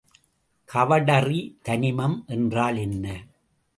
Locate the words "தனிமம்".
1.61-2.17